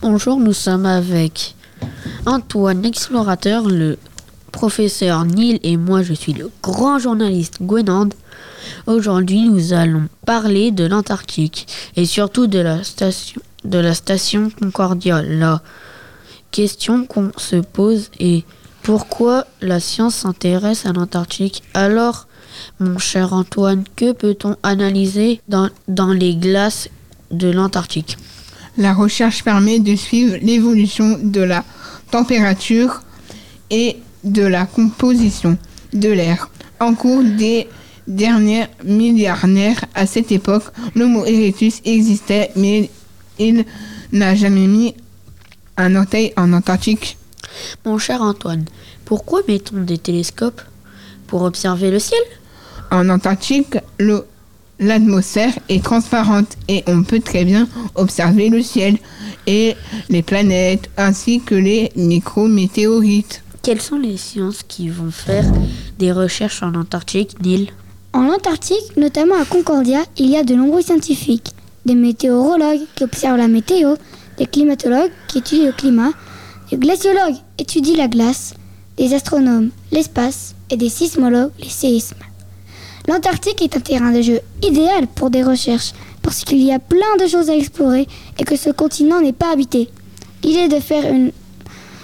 [0.00, 1.56] Bonjour, nous sommes avec
[2.24, 3.98] Antoine l'explorateur, le
[4.52, 8.10] professeur Neil et moi je suis le grand journaliste Gwenand.
[8.86, 11.66] Aujourd'hui nous allons parler de l'Antarctique
[11.96, 13.92] et surtout de la station, de la
[14.60, 15.20] Concordia.
[15.20, 15.62] La
[16.52, 18.44] question qu'on se pose est
[18.84, 21.64] pourquoi la science s'intéresse à l'Antarctique?
[21.74, 22.28] Alors,
[22.78, 26.88] mon cher Antoine, que peut-on analyser dans les glaces
[27.32, 28.16] de l'Antarctique?
[28.78, 31.64] La recherche permet de suivre l'évolution de la
[32.10, 33.02] température
[33.70, 35.58] et de la composition
[35.92, 36.48] de l'air.
[36.80, 37.66] En cours des
[38.06, 40.64] dernières millénaires, à cette époque,
[40.94, 42.88] l'Homo erectus existait, mais
[43.38, 43.64] il
[44.12, 44.94] n'a jamais mis
[45.76, 47.16] un orteil en Antarctique.
[47.84, 48.64] Mon cher Antoine,
[49.04, 50.62] pourquoi mettons des télescopes
[51.26, 52.20] Pour observer le ciel?
[52.90, 54.24] En Antarctique, le-
[54.78, 58.98] l'atmosphère est transparente et on peut très bien observer le ciel
[59.46, 59.74] et
[60.08, 63.42] les planètes ainsi que les micrométéorites.
[63.62, 65.44] Quelles sont les sciences qui vont faire
[65.98, 67.70] des recherches en Antarctique, Neil?
[68.12, 71.52] En Antarctique, notamment à Concordia, il y a de nombreux scientifiques,
[71.84, 73.94] des météorologues qui observent la météo,
[74.38, 76.12] des climatologues qui étudient le climat,
[76.70, 78.54] des glaciologues étudient la glace,
[78.96, 82.16] des astronomes l'espace et des sismologues les séismes.
[83.08, 87.16] L'Antarctique est un terrain de jeu idéal pour des recherches parce qu'il y a plein
[87.18, 88.06] de choses à explorer
[88.38, 89.88] et que ce continent n'est pas habité.
[90.44, 91.32] L'idée de faire une,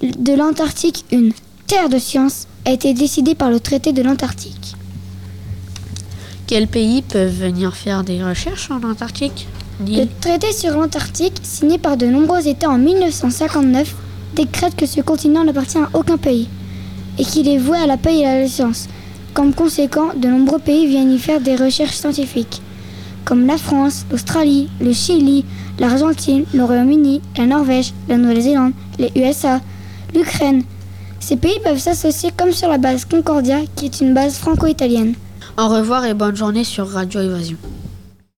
[0.00, 1.34] de l'Antarctique une
[1.66, 4.74] terre de science a été décidée par le traité de l'Antarctique.
[6.46, 9.46] Quels pays peuvent venir faire des recherches en Antarctique?
[9.86, 13.94] Le traité sur l'Antarctique, signé par de nombreux États en 1959,
[14.34, 16.48] décrète que ce continent n'appartient à aucun pays
[17.18, 18.88] et qu'il est voué à la paix et à la science.
[19.36, 22.62] Comme conséquent, de nombreux pays viennent y faire des recherches scientifiques,
[23.26, 25.44] comme la France, l'Australie, le Chili,
[25.78, 29.60] l'Argentine, le Royaume-Uni, la Norvège, la Nouvelle-Zélande, les USA,
[30.14, 30.62] l'Ukraine.
[31.20, 35.12] Ces pays peuvent s'associer comme sur la base Concordia, qui est une base franco-italienne.
[35.58, 37.58] Au revoir et bonne journée sur Radio Évasion.